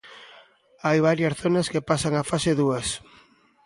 [0.85, 2.87] Hai varias zonas que pasan á fase dúas.